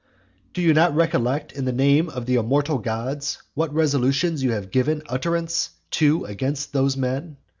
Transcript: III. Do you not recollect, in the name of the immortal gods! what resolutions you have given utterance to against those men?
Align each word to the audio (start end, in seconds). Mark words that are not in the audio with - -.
III. 0.03 0.41
Do 0.55 0.61
you 0.63 0.73
not 0.73 0.95
recollect, 0.95 1.51
in 1.51 1.65
the 1.65 1.71
name 1.71 2.09
of 2.09 2.25
the 2.25 2.33
immortal 2.33 2.79
gods! 2.79 3.39
what 3.53 3.71
resolutions 3.71 4.41
you 4.41 4.51
have 4.53 4.71
given 4.71 5.03
utterance 5.07 5.69
to 5.91 6.25
against 6.25 6.73
those 6.73 6.97
men? 6.97 7.37